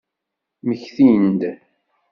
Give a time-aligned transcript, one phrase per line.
[0.63, 1.41] Mmektin-d.